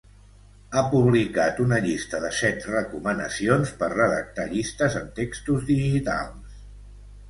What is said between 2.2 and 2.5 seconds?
de